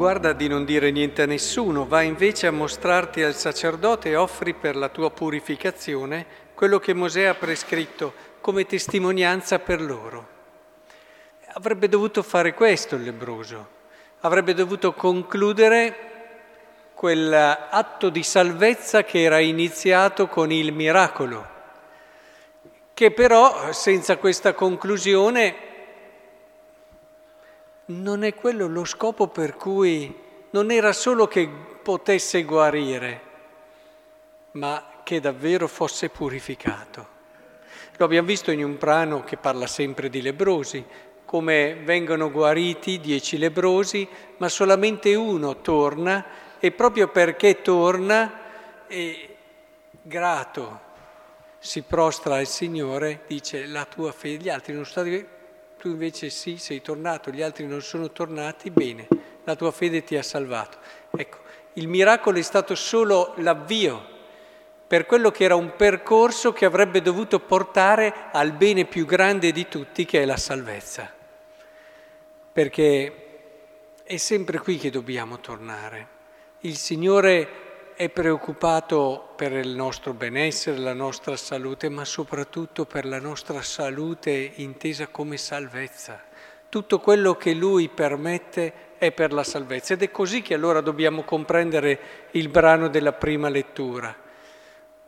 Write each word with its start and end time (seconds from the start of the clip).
Guarda 0.00 0.32
di 0.32 0.48
non 0.48 0.64
dire 0.64 0.90
niente 0.90 1.20
a 1.20 1.26
nessuno, 1.26 1.84
va 1.86 2.00
invece 2.00 2.46
a 2.46 2.50
mostrarti 2.50 3.22
al 3.22 3.34
sacerdote 3.34 4.08
e 4.08 4.16
offri 4.16 4.54
per 4.54 4.74
la 4.74 4.88
tua 4.88 5.10
purificazione 5.10 6.24
quello 6.54 6.78
che 6.78 6.94
Mosè 6.94 7.24
ha 7.24 7.34
prescritto 7.34 8.14
come 8.40 8.64
testimonianza 8.64 9.58
per 9.58 9.82
loro. 9.82 10.26
Avrebbe 11.48 11.86
dovuto 11.86 12.22
fare 12.22 12.54
questo 12.54 12.94
il 12.94 13.02
lebroso, 13.02 13.68
avrebbe 14.20 14.54
dovuto 14.54 14.94
concludere 14.94 15.94
quell'atto 16.94 18.08
di 18.08 18.22
salvezza 18.22 19.04
che 19.04 19.20
era 19.20 19.38
iniziato 19.38 20.28
con 20.28 20.50
il 20.50 20.72
miracolo, 20.72 21.46
che 22.94 23.10
però 23.10 23.70
senza 23.72 24.16
questa 24.16 24.54
conclusione 24.54 25.69
non 27.90 28.22
è 28.24 28.34
quello 28.34 28.66
lo 28.66 28.84
scopo 28.84 29.28
per 29.28 29.56
cui 29.56 30.14
non 30.50 30.70
era 30.70 30.92
solo 30.92 31.26
che 31.26 31.48
potesse 31.82 32.44
guarire, 32.44 33.20
ma 34.52 35.02
che 35.02 35.20
davvero 35.20 35.66
fosse 35.66 36.08
purificato. 36.08 37.18
Lo 37.96 38.04
abbiamo 38.04 38.26
visto 38.26 38.50
in 38.50 38.64
un 38.64 38.78
brano 38.78 39.24
che 39.24 39.36
parla 39.36 39.66
sempre 39.66 40.08
di 40.08 40.22
lebrosi, 40.22 40.84
come 41.24 41.74
vengono 41.84 42.30
guariti 42.30 42.98
dieci 42.98 43.38
lebrosi, 43.38 44.08
ma 44.38 44.48
solamente 44.48 45.14
uno 45.14 45.60
torna 45.60 46.24
e 46.58 46.72
proprio 46.72 47.08
perché 47.08 47.60
torna, 47.62 48.86
è 48.86 49.28
grato, 50.02 50.80
si 51.58 51.82
prostra 51.82 52.36
al 52.36 52.46
Signore, 52.46 53.22
dice 53.26 53.66
la 53.66 53.84
tua 53.84 54.12
fede, 54.12 54.44
gli 54.44 54.48
altri 54.48 54.72
non 54.72 54.84
sono 54.84 55.06
stati 55.06 55.38
tu 55.80 55.88
invece 55.88 56.28
sì, 56.28 56.58
sei 56.58 56.82
tornato, 56.82 57.30
gli 57.30 57.40
altri 57.40 57.66
non 57.66 57.80
sono 57.80 58.10
tornati, 58.10 58.68
bene, 58.68 59.08
la 59.44 59.56
tua 59.56 59.70
fede 59.70 60.04
ti 60.04 60.14
ha 60.14 60.22
salvato. 60.22 60.76
Ecco, 61.16 61.38
il 61.74 61.88
miracolo 61.88 62.36
è 62.36 62.42
stato 62.42 62.74
solo 62.74 63.32
l'avvio 63.38 64.18
per 64.86 65.06
quello 65.06 65.30
che 65.30 65.44
era 65.44 65.54
un 65.54 65.76
percorso 65.76 66.52
che 66.52 66.66
avrebbe 66.66 67.00
dovuto 67.00 67.40
portare 67.40 68.12
al 68.30 68.52
bene 68.52 68.84
più 68.84 69.06
grande 69.06 69.52
di 69.52 69.68
tutti, 69.68 70.04
che 70.04 70.20
è 70.20 70.26
la 70.26 70.36
salvezza. 70.36 71.10
Perché 72.52 73.14
è 74.02 74.16
sempre 74.18 74.58
qui 74.58 74.76
che 74.76 74.90
dobbiamo 74.90 75.40
tornare. 75.40 76.08
Il 76.60 76.76
Signore 76.76 77.48
è 78.00 78.08
preoccupato 78.08 79.28
per 79.36 79.52
il 79.52 79.74
nostro 79.74 80.14
benessere, 80.14 80.78
la 80.78 80.94
nostra 80.94 81.36
salute, 81.36 81.90
ma 81.90 82.06
soprattutto 82.06 82.86
per 82.86 83.04
la 83.04 83.18
nostra 83.18 83.60
salute 83.60 84.52
intesa 84.54 85.08
come 85.08 85.36
salvezza. 85.36 86.18
Tutto 86.70 86.98
quello 86.98 87.36
che 87.36 87.52
Lui 87.52 87.90
permette 87.90 88.96
è 88.96 89.12
per 89.12 89.34
la 89.34 89.44
salvezza 89.44 89.92
ed 89.92 90.02
è 90.02 90.10
così 90.10 90.40
che 90.40 90.54
allora 90.54 90.80
dobbiamo 90.80 91.24
comprendere 91.24 92.28
il 92.30 92.48
brano 92.48 92.88
della 92.88 93.12
prima 93.12 93.50
lettura. 93.50 94.16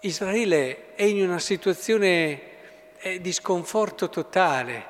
Israele 0.00 0.94
è 0.94 1.04
in 1.04 1.26
una 1.26 1.38
situazione 1.38 2.40
eh, 2.98 3.18
di 3.18 3.32
sconforto 3.32 4.10
totale, 4.10 4.84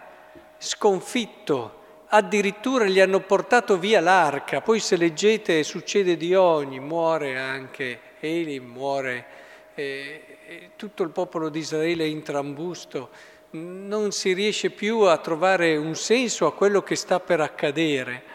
sconfitto, 0.58 1.83
addirittura 2.08 2.84
gli 2.84 3.00
hanno 3.00 3.20
portato 3.20 3.78
via 3.78 4.00
l'arca, 4.00 4.60
poi 4.60 4.80
se 4.80 4.96
leggete 4.96 5.62
succede 5.62 6.16
di 6.16 6.34
ogni, 6.34 6.80
muore 6.80 7.38
anche 7.38 8.00
Eli, 8.20 8.60
muore 8.60 9.26
eh, 9.74 10.70
tutto 10.76 11.02
il 11.02 11.10
popolo 11.10 11.48
di 11.48 11.58
Israele 11.58 12.06
in 12.06 12.22
trambusto, 12.22 13.10
non 13.50 14.12
si 14.12 14.32
riesce 14.32 14.70
più 14.70 15.00
a 15.00 15.18
trovare 15.18 15.76
un 15.76 15.94
senso 15.94 16.46
a 16.46 16.54
quello 16.54 16.82
che 16.82 16.96
sta 16.96 17.20
per 17.20 17.40
accadere. 17.40 18.32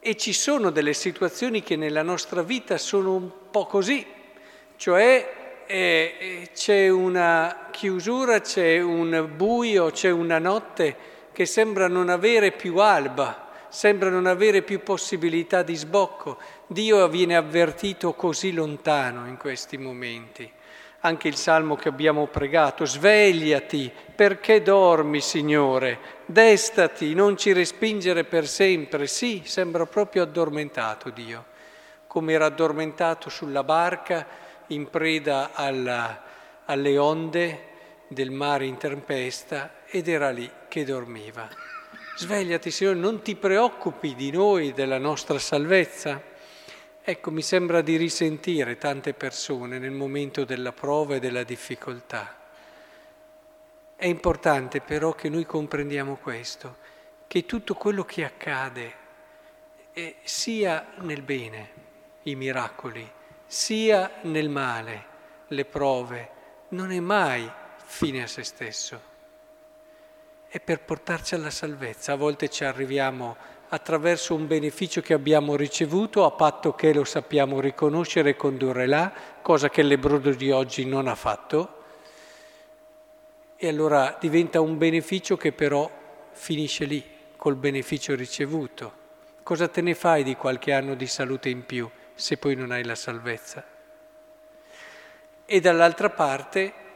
E 0.00 0.16
ci 0.16 0.32
sono 0.32 0.70
delle 0.70 0.94
situazioni 0.94 1.62
che 1.62 1.76
nella 1.76 2.02
nostra 2.02 2.42
vita 2.42 2.78
sono 2.78 3.14
un 3.14 3.30
po' 3.50 3.66
così, 3.66 4.06
cioè 4.76 5.64
eh, 5.66 6.48
c'è 6.54 6.88
una 6.88 7.68
chiusura, 7.70 8.40
c'è 8.40 8.80
un 8.80 9.30
buio, 9.34 9.90
c'è 9.90 10.10
una 10.10 10.38
notte 10.38 10.96
che 11.38 11.46
sembra 11.46 11.86
non 11.86 12.08
avere 12.08 12.50
più 12.50 12.78
alba, 12.78 13.46
sembra 13.68 14.10
non 14.10 14.26
avere 14.26 14.62
più 14.62 14.82
possibilità 14.82 15.62
di 15.62 15.76
sbocco. 15.76 16.36
Dio 16.66 17.06
viene 17.06 17.36
avvertito 17.36 18.14
così 18.14 18.52
lontano 18.52 19.24
in 19.28 19.36
questi 19.36 19.78
momenti. 19.78 20.50
Anche 21.02 21.28
il 21.28 21.36
salmo 21.36 21.76
che 21.76 21.88
abbiamo 21.88 22.26
pregato, 22.26 22.84
svegliati, 22.84 23.88
perché 24.16 24.62
dormi, 24.62 25.20
Signore? 25.20 26.00
Destati, 26.26 27.14
non 27.14 27.36
ci 27.36 27.52
respingere 27.52 28.24
per 28.24 28.48
sempre. 28.48 29.06
Sì, 29.06 29.42
sembra 29.44 29.86
proprio 29.86 30.24
addormentato 30.24 31.10
Dio, 31.10 31.44
come 32.08 32.32
era 32.32 32.46
addormentato 32.46 33.30
sulla 33.30 33.62
barca 33.62 34.26
in 34.66 34.90
preda 34.90 35.50
alla, 35.52 36.20
alle 36.64 36.98
onde 36.98 37.67
del 38.08 38.30
mare 38.30 38.66
in 38.66 38.78
tempesta 38.78 39.82
ed 39.86 40.08
era 40.08 40.30
lì 40.30 40.50
che 40.66 40.84
dormiva. 40.84 41.48
Svegliati, 42.16 42.70
Signore, 42.70 42.98
non 42.98 43.22
ti 43.22 43.36
preoccupi 43.36 44.14
di 44.14 44.30
noi, 44.30 44.72
della 44.72 44.98
nostra 44.98 45.38
salvezza. 45.38 46.20
Ecco, 47.00 47.30
mi 47.30 47.42
sembra 47.42 47.80
di 47.80 47.96
risentire 47.96 48.76
tante 48.76 49.14
persone 49.14 49.78
nel 49.78 49.92
momento 49.92 50.44
della 50.44 50.72
prova 50.72 51.14
e 51.14 51.20
della 51.20 51.44
difficoltà. 51.44 52.36
È 53.94 54.06
importante 54.06 54.80
però 54.80 55.12
che 55.12 55.28
noi 55.28 55.46
comprendiamo 55.46 56.16
questo, 56.16 56.76
che 57.26 57.46
tutto 57.46 57.74
quello 57.74 58.04
che 58.04 58.24
accade, 58.24 58.94
eh, 59.92 60.16
sia 60.22 60.92
nel 60.98 61.22
bene, 61.22 61.70
i 62.22 62.34
miracoli, 62.34 63.08
sia 63.46 64.10
nel 64.22 64.48
male, 64.48 65.04
le 65.48 65.64
prove, 65.64 66.30
non 66.70 66.90
è 66.90 67.00
mai 67.00 67.50
fine 67.90 68.22
a 68.22 68.26
se 68.26 68.44
stesso 68.44 69.00
è 70.46 70.60
per 70.60 70.80
portarci 70.82 71.34
alla 71.34 71.50
salvezza. 71.50 72.12
A 72.12 72.16
volte 72.16 72.48
ci 72.48 72.64
arriviamo 72.64 73.36
attraverso 73.70 74.34
un 74.34 74.46
beneficio 74.46 75.00
che 75.00 75.14
abbiamo 75.14 75.56
ricevuto, 75.56 76.24
a 76.24 76.30
patto 76.30 76.74
che 76.74 76.92
lo 76.92 77.04
sappiamo 77.04 77.60
riconoscere 77.60 78.30
e 78.30 78.36
condurre 78.36 78.86
là, 78.86 79.12
cosa 79.42 79.68
che 79.68 79.82
l'ebrodo 79.82 80.30
di 80.30 80.50
oggi 80.50 80.84
non 80.84 81.08
ha 81.08 81.14
fatto. 81.14 81.82
E 83.56 83.68
allora 83.68 84.16
diventa 84.20 84.60
un 84.60 84.78
beneficio 84.78 85.36
che 85.36 85.52
però 85.52 85.90
finisce 86.30 86.84
lì, 86.84 87.04
col 87.36 87.56
beneficio 87.56 88.14
ricevuto. 88.14 88.92
Cosa 89.42 89.66
te 89.66 89.80
ne 89.80 89.94
fai 89.94 90.22
di 90.22 90.36
qualche 90.36 90.72
anno 90.72 90.94
di 90.94 91.06
salute 91.06 91.48
in 91.48 91.64
più 91.64 91.90
se 92.14 92.36
poi 92.36 92.54
non 92.54 92.70
hai 92.70 92.84
la 92.84 92.94
salvezza? 92.94 93.64
E 95.44 95.60
dall'altra 95.60 96.10
parte, 96.10 96.86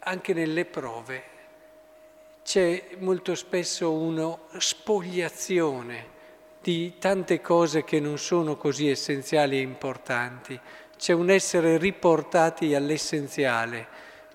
anche 0.00 0.32
nelle 0.32 0.64
prove, 0.64 1.22
c'è 2.42 2.96
molto 2.98 3.34
spesso 3.34 3.92
una 3.92 4.36
spogliazione 4.56 6.18
di 6.62 6.94
tante 6.98 7.40
cose 7.40 7.84
che 7.84 8.00
non 8.00 8.18
sono 8.18 8.56
così 8.56 8.88
essenziali 8.88 9.58
e 9.58 9.60
importanti, 9.60 10.58
c'è 10.96 11.12
un 11.12 11.30
essere 11.30 11.76
riportati 11.76 12.74
all'essenziale, 12.74 13.86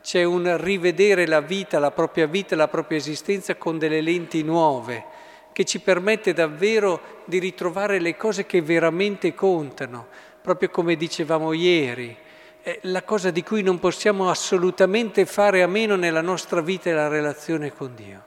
c'è 0.01 0.23
un 0.23 0.55
rivedere 0.61 1.25
la 1.25 1.41
vita, 1.41 1.79
la 1.79 1.91
propria 1.91 2.27
vita, 2.27 2.55
la 2.55 2.67
propria 2.67 2.97
esistenza 2.97 3.55
con 3.55 3.79
delle 3.79 4.01
lenti 4.01 4.43
nuove, 4.43 5.03
che 5.51 5.65
ci 5.65 5.79
permette 5.79 6.33
davvero 6.33 7.23
di 7.25 7.39
ritrovare 7.39 7.99
le 7.99 8.15
cose 8.15 8.45
che 8.45 8.61
veramente 8.61 9.33
contano, 9.33 10.07
proprio 10.41 10.69
come 10.69 10.95
dicevamo 10.95 11.53
ieri 11.53 12.23
è 12.65 12.79
la 12.85 13.03
cosa 13.03 13.29
di 13.29 13.43
cui 13.43 13.61
non 13.61 13.77
possiamo 13.77 14.27
assolutamente 14.27 15.27
fare 15.27 15.61
a 15.61 15.67
meno 15.67 15.95
nella 15.95 16.21
nostra 16.21 16.61
vita 16.61 16.89
è 16.89 16.93
la 16.93 17.07
relazione 17.07 17.71
con 17.71 17.93
Dio. 17.93 18.23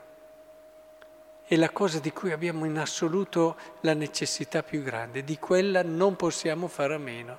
È 1.43 1.57
la 1.57 1.69
cosa 1.71 1.99
di 1.99 2.13
cui 2.13 2.31
abbiamo 2.31 2.63
in 2.63 2.77
assoluto 2.77 3.57
la 3.81 3.93
necessità 3.93 4.63
più 4.63 4.81
grande, 4.81 5.25
di 5.25 5.37
quella 5.37 5.83
non 5.83 6.15
possiamo 6.15 6.69
fare 6.69 6.93
a 6.93 6.97
meno. 6.97 7.37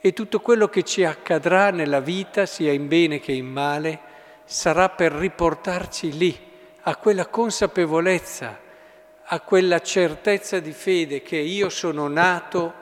E 0.00 0.14
tutto 0.14 0.40
quello 0.40 0.70
che 0.70 0.84
ci 0.84 1.04
accadrà 1.04 1.68
nella 1.68 2.00
vita, 2.00 2.46
sia 2.46 2.72
in 2.72 2.88
bene 2.88 3.20
che 3.20 3.32
in 3.32 3.48
male, 3.48 4.00
sarà 4.46 4.88
per 4.88 5.12
riportarci 5.12 6.16
lì, 6.16 6.50
a 6.84 6.96
quella 6.96 7.26
consapevolezza, 7.26 8.58
a 9.22 9.40
quella 9.40 9.82
certezza 9.82 10.60
di 10.60 10.72
fede 10.72 11.20
che 11.20 11.36
io 11.36 11.68
sono 11.68 12.08
nato 12.08 12.72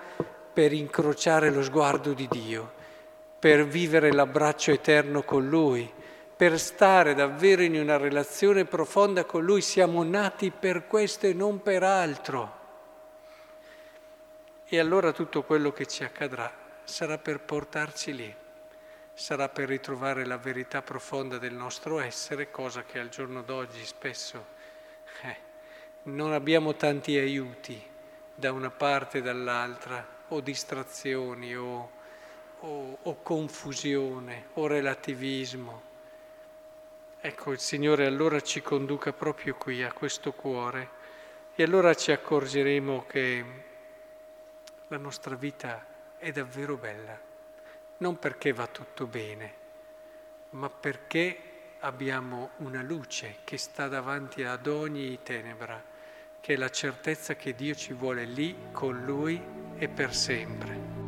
per 0.53 0.73
incrociare 0.73 1.51
lo 1.51 1.65
sguardo 1.65 2.13
di 2.13 2.29
Dio 2.31 2.83
per 3.45 3.67
vivere 3.67 4.11
l'abbraccio 4.11 4.71
eterno 4.71 5.23
con 5.23 5.47
Lui, 5.47 5.93
per 6.35 6.59
stare 6.59 7.13
davvero 7.13 7.61
in 7.61 7.79
una 7.79 7.99
relazione 7.99 8.65
profonda 8.65 9.27
con 9.27 9.45
Lui. 9.45 9.61
Siamo 9.61 10.03
nati 10.03 10.51
per 10.51 10.87
questo 10.87 11.27
e 11.27 11.35
non 11.35 11.61
per 11.61 11.83
altro. 11.83 12.59
E 14.65 14.79
allora 14.79 15.13
tutto 15.13 15.43
quello 15.43 15.73
che 15.73 15.85
ci 15.85 16.05
accadrà 16.05 16.51
sarà 16.85 17.19
per 17.19 17.41
portarci 17.41 18.15
lì, 18.15 18.35
sarà 19.13 19.51
per 19.51 19.69
ritrovare 19.69 20.25
la 20.25 20.39
verità 20.39 20.81
profonda 20.81 21.37
del 21.37 21.53
nostro 21.53 22.01
essere, 22.01 22.51
cosa 22.51 22.83
che 22.85 22.99
al 22.99 23.11
giorno 23.11 23.43
d'oggi 23.43 23.85
spesso 23.85 24.47
eh, 25.21 25.37
non 26.05 26.33
abbiamo 26.33 26.77
tanti 26.77 27.19
aiuti 27.19 27.79
da 28.35 28.53
una 28.53 28.71
parte 28.71 29.19
e 29.19 29.21
dall'altra, 29.21 30.03
o 30.29 30.41
distrazioni, 30.41 31.55
o, 31.55 31.94
o, 32.65 32.99
o 33.03 33.17
confusione, 33.23 34.47
o 34.55 34.67
relativismo. 34.67 35.93
Ecco, 37.21 37.53
il 37.53 37.59
Signore 37.59 38.07
allora 38.07 38.41
ci 38.41 38.61
conduca 38.63 39.13
proprio 39.13 39.55
qui, 39.55 39.83
a 39.83 39.93
questo 39.93 40.33
cuore, 40.33 41.03
e 41.55 41.63
allora 41.63 41.95
ci 41.95 42.13
accorgeremo 42.13 43.05
che 43.07 43.45
la 44.89 44.99
nostra 44.99 45.35
vita 45.35 45.85
è 46.19 46.33
davvero 46.33 46.77
bella, 46.77 47.19
non 47.99 48.19
perché 48.19 48.53
va 48.53 48.67
tutto 48.67 49.07
bene, 49.07 49.55
ma 50.51 50.69
perché 50.69 51.39
abbiamo 51.81 52.51
una 52.59 52.83
luce 52.83 53.37
che 53.45 53.59
sta 53.59 53.89
davanti 53.89 54.43
ad 54.43 54.67
ogni 54.67 55.19
tenebra 55.23 55.93
che 56.41 56.55
è 56.55 56.57
la 56.57 56.71
certezza 56.71 57.37
che 57.37 57.55
Dio 57.55 57.75
ci 57.75 57.95
vuole 57.95 58.25
lì 58.25 58.55
con 58.71 59.03
Lui 59.03 59.43
e 59.79 59.89
per 59.89 60.15
sempre. 60.15 61.04